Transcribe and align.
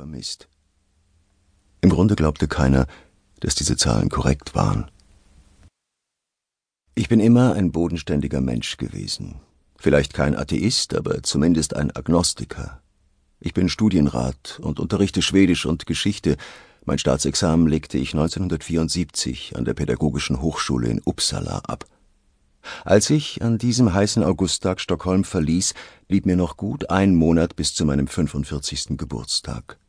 vermisst. 0.00 0.48
Im 1.82 1.90
Grunde 1.90 2.16
glaubte 2.16 2.48
keiner, 2.48 2.86
dass 3.40 3.54
diese 3.54 3.76
Zahlen 3.76 4.08
korrekt 4.08 4.54
waren. 4.54 4.90
Ich 6.94 7.10
bin 7.10 7.20
immer 7.20 7.52
ein 7.52 7.70
bodenständiger 7.70 8.40
Mensch 8.40 8.78
gewesen. 8.78 9.40
Vielleicht 9.76 10.14
kein 10.14 10.34
Atheist, 10.34 10.94
aber 10.94 11.22
zumindest 11.22 11.76
ein 11.76 11.94
Agnostiker. 11.94 12.80
Ich 13.40 13.52
bin 13.52 13.68
Studienrat 13.68 14.58
und 14.62 14.80
unterrichte 14.80 15.20
Schwedisch 15.20 15.66
und 15.66 15.84
Geschichte. 15.84 16.38
Mein 16.86 16.98
Staatsexamen 16.98 17.66
legte 17.66 17.98
ich 17.98 18.14
1974 18.14 19.54
an 19.56 19.66
der 19.66 19.74
Pädagogischen 19.74 20.40
Hochschule 20.40 20.88
in 20.88 21.02
Uppsala 21.04 21.58
ab. 21.58 21.84
Als 22.86 23.10
ich 23.10 23.42
an 23.42 23.58
diesem 23.58 23.92
heißen 23.92 24.22
Augusttag 24.24 24.80
Stockholm 24.80 25.24
verließ, 25.24 25.74
blieb 26.08 26.24
mir 26.24 26.36
noch 26.36 26.56
gut 26.56 26.88
ein 26.88 27.14
Monat 27.14 27.54
bis 27.54 27.74
zu 27.74 27.84
meinem 27.84 28.06
45. 28.06 28.96
Geburtstag. 28.96 29.79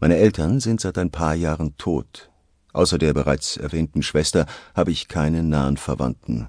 Meine 0.00 0.16
Eltern 0.16 0.60
sind 0.60 0.80
seit 0.80 0.98
ein 0.98 1.10
paar 1.10 1.34
Jahren 1.34 1.76
tot. 1.76 2.30
Außer 2.72 2.98
der 2.98 3.12
bereits 3.12 3.56
erwähnten 3.56 4.02
Schwester 4.02 4.46
habe 4.74 4.90
ich 4.90 5.08
keine 5.08 5.42
nahen 5.42 5.76
Verwandten. 5.76 6.48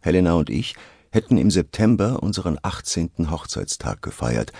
Helena 0.00 0.34
und 0.34 0.50
ich 0.50 0.74
hätten 1.10 1.36
im 1.36 1.50
September 1.50 2.22
unseren 2.22 2.58
18. 2.62 3.30
Hochzeitstag 3.30 4.02
gefeiert. 4.02 4.52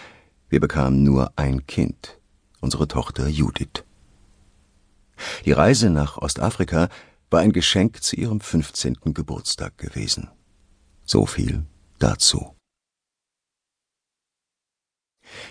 Wir 0.48 0.60
bekamen 0.60 1.02
nur 1.02 1.32
ein 1.36 1.66
Kind, 1.66 2.18
unsere 2.60 2.86
Tochter 2.86 3.26
Judith. 3.26 3.84
Die 5.44 5.52
Reise 5.52 5.90
nach 5.90 6.18
Ostafrika 6.18 6.88
war 7.30 7.40
ein 7.40 7.52
Geschenk 7.52 8.02
zu 8.02 8.16
ihrem 8.16 8.40
15. 8.40 8.98
Geburtstag 9.14 9.78
gewesen. 9.78 10.28
So 11.04 11.26
viel 11.26 11.64
dazu. 11.98 12.54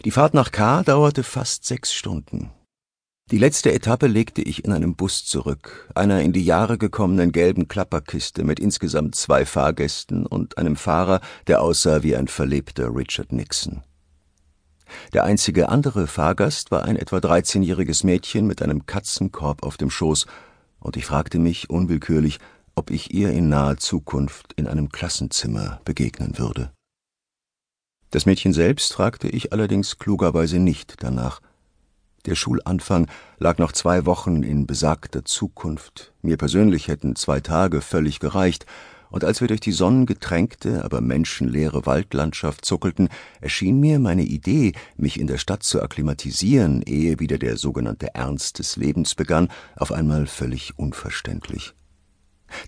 Die 0.06 0.12
Fahrt 0.12 0.34
nach 0.34 0.52
K 0.52 0.84
dauerte 0.84 1.24
fast 1.24 1.66
sechs 1.66 1.94
Stunden. 1.94 2.52
Die 3.32 3.38
letzte 3.38 3.72
Etappe 3.72 4.08
legte 4.08 4.42
ich 4.42 4.66
in 4.66 4.74
einem 4.74 4.96
Bus 4.96 5.26
zurück, 5.26 5.90
einer 5.96 6.22
in 6.22 6.34
die 6.34 6.44
Jahre 6.44 6.78
gekommenen 6.78 7.32
gelben 7.32 7.70
Klapperkiste 7.70 8.44
mit 8.44 8.60
insgesamt 8.60 9.16
zwei 9.16 9.46
Fahrgästen 9.46 10.26
und 10.26 10.58
einem 10.58 10.76
Fahrer, 10.76 11.22
der 11.48 11.62
aussah 11.62 12.04
wie 12.04 12.16
ein 12.16 12.28
verlebter 12.28 12.94
Richard 12.94 13.32
Nixon. 13.32 13.84
Der 15.14 15.24
einzige 15.24 15.70
andere 15.70 16.08
Fahrgast 16.08 16.72
war 16.72 16.84
ein 16.84 16.98
etwa 16.98 17.18
13-jähriges 17.18 18.06
Mädchen 18.06 18.48
mit 18.48 18.62
einem 18.62 18.86
Katzenkorb 18.86 19.64
auf 19.64 19.78
dem 19.78 19.90
Schoß, 19.90 20.26
und 20.82 20.98
ich 20.98 21.06
fragte 21.06 21.40
mich 21.40 21.70
unwillkürlich, 21.70 22.40
ob 22.76 22.90
ich 22.90 23.14
ihr 23.14 23.32
in 23.32 23.48
naher 23.48 23.78
Zukunft 23.78 24.52
in 24.54 24.68
einem 24.68 24.90
Klassenzimmer 24.90 25.80
begegnen 25.86 26.38
würde. 26.38 26.72
Das 28.12 28.26
Mädchen 28.26 28.52
selbst 28.52 28.92
fragte 28.94 29.30
ich 29.30 29.54
allerdings 29.54 29.98
klugerweise 29.98 30.60
nicht 30.60 30.96
danach. 31.00 31.42
Der 32.26 32.36
Schulanfang 32.36 33.08
lag 33.40 33.58
noch 33.58 33.72
zwei 33.72 34.06
Wochen 34.06 34.44
in 34.44 34.68
besagter 34.68 35.26
Zukunft, 35.26 36.14
mir 36.22 36.38
persönlich 36.38 36.90
hätten 36.90 37.16
zwei 37.16 37.40
Tage 37.40 37.82
völlig 37.82 38.20
gereicht, 38.20 38.66
und 39.10 39.26
als 39.26 39.42
wir 39.42 39.48
durch 39.50 39.60
die 39.60 39.74
sonnengetränkte, 39.74 40.86
aber 40.86 41.02
menschenleere 41.02 41.86
Waldlandschaft 41.86 42.64
zuckelten, 42.64 43.10
erschien 43.42 43.80
mir 43.80 44.00
meine 44.00 44.24
Idee, 44.24 44.74
mich 44.96 45.20
in 45.20 45.28
der 45.28 45.38
Stadt 45.38 45.64
zu 45.64 45.82
akklimatisieren, 45.82 46.82
ehe 46.82 47.20
wieder 47.20 47.38
der 47.38 47.58
sogenannte 47.58 48.16
Ernst 48.16 48.60
des 48.60 48.78
Lebens 48.78 49.16
begann, 49.16 49.50
auf 49.76 49.92
einmal 49.92 50.28
völlig 50.28 50.78
unverständlich. 50.78 51.74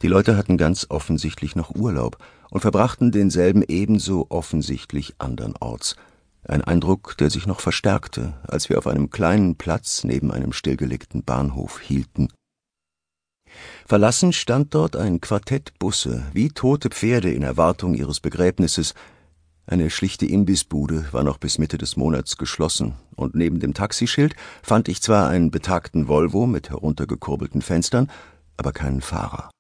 Die 0.02 0.08
Leute 0.08 0.38
hatten 0.38 0.58
ganz 0.58 0.88
offensichtlich 0.90 1.56
noch 1.56 1.76
Urlaub 1.76 2.18
und 2.50 2.62
verbrachten 2.62 3.12
denselben 3.12 3.64
ebenso 3.68 4.28
offensichtlich 4.30 5.16
andernorts– 5.18 5.96
ein 6.46 6.62
Eindruck, 6.62 7.16
der 7.18 7.30
sich 7.30 7.48
noch 7.48 7.62
verstärkte, 7.62 8.34
als 8.44 8.70
wir 8.70 8.78
auf 8.78 8.88
einem 8.88 9.10
kleinen 9.10 9.56
Platz 9.56 10.04
neben 10.04 10.32
einem 10.32 10.52
stillgelegten 10.52 11.24
Bahnhof 11.24 11.80
hielten. 11.80 12.28
Verlassen 13.86 14.34
stand 14.34 14.74
dort 14.74 14.96
ein 14.96 15.22
Quartett 15.22 15.78
Busse, 15.80 16.26
wie 16.34 16.50
tote 16.50 16.90
Pferde 16.90 17.32
in 17.32 17.44
Erwartung 17.44 17.94
ihres 17.94 18.20
Begräbnisses. 18.20 18.94
Eine 19.66 19.90
schlichte 19.90 20.26
Imbissbude 20.26 21.06
war 21.12 21.24
noch 21.24 21.38
bis 21.38 21.60
Mitte 21.60 21.78
des 21.78 21.96
Monats 21.96 22.36
geschlossen, 22.36 22.96
und 23.16 23.36
neben 23.36 23.60
dem 23.60 23.74
Taxischild 23.74 24.36
fand 24.62 24.90
ich 24.90 25.02
zwar 25.02 25.30
einen 25.30 25.52
betagten 25.52 26.10
Volvo 26.10 26.46
mit 26.46 26.70
heruntergekurbelten 26.70 27.62
Fenstern, 27.62 28.12
aber 28.58 28.74
keinen 28.74 29.02
Fahrer. 29.02 29.53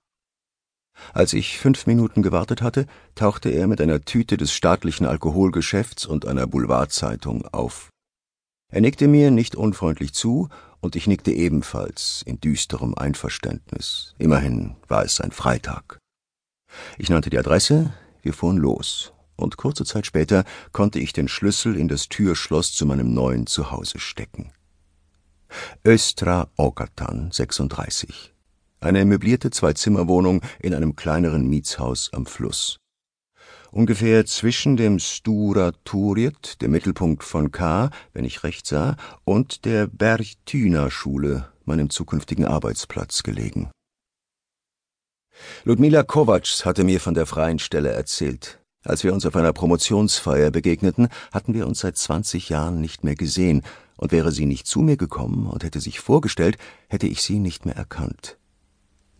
Als 1.13 1.33
ich 1.33 1.57
fünf 1.57 1.85
Minuten 1.85 2.21
gewartet 2.21 2.61
hatte, 2.61 2.85
tauchte 3.15 3.49
er 3.49 3.67
mit 3.67 3.81
einer 3.81 4.01
Tüte 4.01 4.37
des 4.37 4.53
staatlichen 4.53 5.05
Alkoholgeschäfts 5.05 6.05
und 6.05 6.25
einer 6.25 6.47
Boulevardzeitung 6.47 7.45
auf. 7.47 7.89
Er 8.71 8.81
nickte 8.81 9.07
mir 9.07 9.29
nicht 9.29 9.55
unfreundlich 9.55 10.13
zu, 10.13 10.49
und 10.81 10.95
ich 10.95 11.07
nickte 11.07 11.31
ebenfalls 11.31 12.23
in 12.25 12.41
düsterem 12.41 12.93
Einverständnis. 12.95 14.15
Immerhin 14.17 14.75
war 14.89 15.05
es 15.05 15.21
ein 15.21 15.31
Freitag. 15.31 15.99
Ich 16.97 17.09
nannte 17.09 17.29
die 17.29 17.37
Adresse, 17.37 17.93
wir 18.21 18.33
fuhren 18.33 18.57
los, 18.57 19.13
und 19.35 19.57
kurze 19.57 19.85
Zeit 19.85 20.05
später 20.05 20.43
konnte 20.71 20.99
ich 20.99 21.13
den 21.13 21.27
Schlüssel 21.27 21.77
in 21.77 21.87
das 21.87 22.09
Türschloss 22.09 22.73
zu 22.73 22.85
meinem 22.85 23.13
neuen 23.13 23.47
Zuhause 23.47 23.99
stecken. 23.99 24.51
Östra 25.85 26.49
Okatan 26.57 27.31
36 27.31 28.32
eine 28.83 29.05
möblierte 29.05 29.49
Zwei-Zimmer-Wohnung 29.49 30.41
in 30.59 30.73
einem 30.73 30.95
kleineren 30.95 31.47
Mietshaus 31.47 32.11
am 32.13 32.25
Fluss. 32.25 32.77
Ungefähr 33.71 34.25
zwischen 34.25 34.77
dem 34.77 34.99
Stura 34.99 35.71
Turjet, 35.83 36.61
dem 36.61 36.71
Mittelpunkt 36.71 37.23
von 37.23 37.51
K., 37.51 37.89
wenn 38.13 38.23
ich 38.23 38.43
recht 38.43 38.67
sah, 38.67 38.97
und 39.23 39.65
der 39.65 39.87
Berchtüner-Schule, 39.87 41.51
meinem 41.65 41.89
zukünftigen 41.89 42.45
Arbeitsplatz, 42.45 43.23
gelegen. 43.23 43.71
Ludmila 45.63 46.03
Kovacs 46.03 46.65
hatte 46.65 46.83
mir 46.83 46.99
von 46.99 47.15
der 47.15 47.25
freien 47.25 47.57
Stelle 47.57 47.89
erzählt. 47.89 48.59
Als 48.83 49.03
wir 49.03 49.13
uns 49.13 49.25
auf 49.25 49.35
einer 49.35 49.53
Promotionsfeier 49.53 50.51
begegneten, 50.51 51.07
hatten 51.31 51.55
wir 51.55 51.65
uns 51.65 51.79
seit 51.79 51.97
zwanzig 51.97 52.49
Jahren 52.49 52.79
nicht 52.79 53.03
mehr 53.03 53.15
gesehen, 53.15 53.63
und 53.95 54.11
wäre 54.11 54.31
sie 54.31 54.45
nicht 54.45 54.67
zu 54.67 54.81
mir 54.81 54.97
gekommen 54.97 55.47
und 55.47 55.63
hätte 55.63 55.79
sich 55.79 55.99
vorgestellt, 55.99 56.57
hätte 56.89 57.07
ich 57.07 57.21
sie 57.21 57.39
nicht 57.39 57.65
mehr 57.65 57.75
erkannt. 57.75 58.37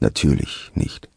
Natürlich 0.03 0.69
nicht. 0.75 1.07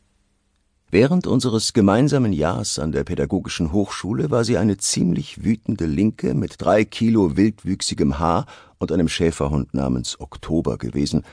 Während 0.93 1.27
unseres 1.27 1.73
gemeinsamen 1.73 2.33
Jahres 2.33 2.79
an 2.79 2.93
der 2.93 3.03
Pädagogischen 3.03 3.73
Hochschule 3.73 4.31
war 4.31 4.45
sie 4.45 4.59
eine 4.59 4.77
ziemlich 4.77 5.43
wütende 5.43 5.87
Linke 5.87 6.35
mit 6.35 6.55
drei 6.59 6.85
Kilo 6.85 7.37
wildwüchsigem 7.37 8.21
Haar 8.21 8.47
und 8.79 8.93
einem 8.93 9.09
Schäferhund 9.09 9.75
namens 9.75 10.21
Oktober 10.21 10.79
gewesen. 10.79 11.25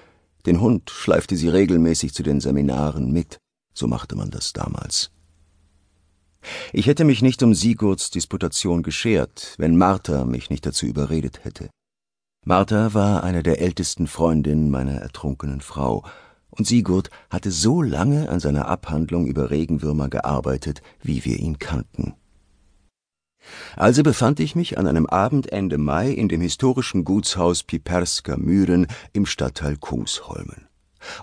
Den 0.47 0.61
Hund 0.61 0.89
schleifte 0.89 1.35
sie 1.35 1.47
regelmäßig 1.47 2.15
zu 2.15 2.23
den 2.23 2.41
Seminaren 2.41 3.11
mit, 3.11 3.37
so 3.75 3.85
machte 3.85 4.15
man 4.15 4.31
das 4.31 4.53
damals. 4.53 5.11
Ich 6.71 6.87
hätte 6.87 7.05
mich 7.05 7.21
nicht 7.21 7.43
um 7.43 7.53
Sigurds 7.53 8.09
Disputation 8.09 8.81
geschert, 8.81 9.53
wenn 9.59 9.77
Martha 9.77 10.25
mich 10.25 10.49
nicht 10.49 10.65
dazu 10.65 10.87
überredet 10.87 11.45
hätte. 11.45 11.69
Martha 12.45 12.95
war 12.95 13.23
eine 13.23 13.43
der 13.43 13.61
ältesten 13.61 14.07
Freundinnen 14.07 14.71
meiner 14.71 14.95
ertrunkenen 14.95 15.61
Frau, 15.61 16.03
und 16.57 16.67
Sigurd 16.67 17.09
hatte 17.29 17.51
so 17.51 17.81
lange 17.81 18.29
an 18.29 18.39
seiner 18.39 18.67
Abhandlung 18.67 19.27
über 19.27 19.49
Regenwürmer 19.49 20.09
gearbeitet, 20.09 20.81
wie 21.01 21.25
wir 21.25 21.39
ihn 21.39 21.59
kannten. 21.59 22.13
Also 23.75 24.03
befand 24.03 24.39
ich 24.39 24.55
mich 24.55 24.77
an 24.77 24.87
einem 24.87 25.05
Abend 25.05 25.51
Ende 25.51 25.77
Mai 25.77 26.11
in 26.11 26.29
dem 26.29 26.41
historischen 26.41 27.03
Gutshaus 27.03 27.63
Piperska 27.63 28.37
Mühren 28.37 28.87
im 29.11 29.25
Stadtteil 29.25 29.77
Kungsholmen. 29.77 30.67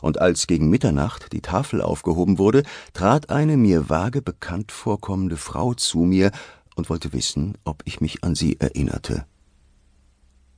Und 0.03 0.21
als 0.21 0.47
gegen 0.47 0.69
Mitternacht 0.69 1.33
die 1.33 1.41
Tafel 1.41 1.81
aufgehoben 1.81 2.39
wurde, 2.39 2.65
trat 2.93 3.31
eine 3.31 3.57
mir 3.57 3.89
vage 3.89 4.21
bekannt 4.21 4.73
vorkommende 4.73 5.39
Frau 5.39 5.73
zu 5.73 6.01
mir 6.01 6.33
und 6.75 6.91
wollte 6.91 7.15
wissen, 7.15 7.57
ob 7.65 7.83
ich 7.87 8.03
mich 8.03 8.23
an 8.23 8.35
sie 8.35 8.61
erinnerte. 8.61 9.25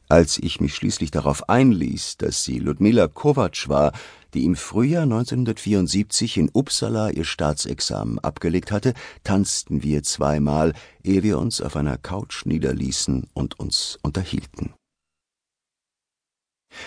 Als 0.08 0.38
ich 0.38 0.60
mich 0.60 0.74
schließlich 0.74 1.10
darauf 1.10 1.48
einließ, 1.48 2.16
dass 2.18 2.44
sie 2.44 2.58
Ludmila 2.58 3.06
Kovac 3.08 3.68
war, 3.68 3.92
die 4.34 4.44
im 4.44 4.56
Frühjahr 4.56 5.02
1974 5.02 6.38
in 6.38 6.50
Uppsala 6.52 7.10
ihr 7.10 7.24
Staatsexamen 7.24 8.18
abgelegt 8.18 8.72
hatte, 8.72 8.94
tanzten 9.24 9.82
wir 9.82 10.02
zweimal, 10.02 10.72
ehe 11.02 11.22
wir 11.22 11.38
uns 11.38 11.60
auf 11.60 11.76
einer 11.76 11.98
Couch 11.98 12.46
niederließen 12.46 13.28
und 13.34 13.58
uns 13.58 13.98
unterhielten. 14.02 14.74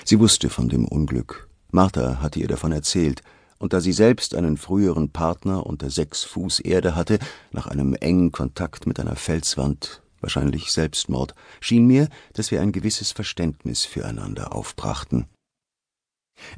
Sie 0.03 0.19
wusste 0.19 0.49
von 0.49 0.69
dem 0.69 0.85
Unglück. 0.85 1.47
Martha 1.71 2.21
hatte 2.21 2.39
ihr 2.39 2.47
davon 2.47 2.71
erzählt, 2.71 3.21
und 3.57 3.73
da 3.73 3.79
sie 3.79 3.93
selbst 3.93 4.35
einen 4.35 4.57
früheren 4.57 5.09
Partner 5.09 5.65
unter 5.65 5.89
sechs 5.89 6.23
Fuß 6.23 6.59
Erde 6.59 6.95
hatte, 6.95 7.19
nach 7.51 7.67
einem 7.67 7.93
engen 7.93 8.31
Kontakt 8.31 8.85
mit 8.85 8.99
einer 8.99 9.15
Felswand, 9.15 10.01
wahrscheinlich 10.19 10.71
Selbstmord, 10.71 11.35
schien 11.61 11.87
mir, 11.87 12.09
dass 12.33 12.51
wir 12.51 12.61
ein 12.61 12.71
gewisses 12.71 13.11
Verständnis 13.11 13.85
füreinander 13.85 14.53
aufbrachten. 14.53 15.25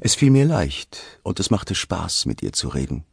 Es 0.00 0.14
fiel 0.14 0.30
mir 0.30 0.44
leicht, 0.44 1.20
und 1.22 1.40
es 1.40 1.50
machte 1.50 1.74
Spaß, 1.74 2.26
mit 2.26 2.42
ihr 2.42 2.52
zu 2.52 2.68
reden. 2.68 3.04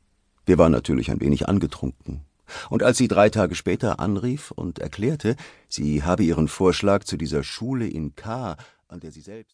Wir 0.46 0.58
waren 0.58 0.72
natürlich 0.72 1.12
ein 1.12 1.22
wenig 1.22 1.48
angetrunken. 1.48 2.22
Und 2.70 2.84
als 2.84 2.98
sie 2.98 3.08
drei 3.08 3.30
Tage 3.30 3.56
später 3.56 4.00
anrief 4.00 4.52
und 4.52 4.80
erklärte, 4.80 5.36
sie 5.68 6.04
habe 6.04 6.24
ihren 6.24 6.48
Vorschlag 6.48 7.04
zu 7.04 7.18
dieser 7.18 7.44
Schule 7.44 7.88
in 7.88 8.16
K., 8.16 8.56
an 8.88 9.00
der 9.00 9.12
sie 9.12 9.22
selbst 9.22 9.44